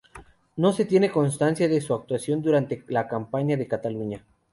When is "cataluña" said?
3.67-4.25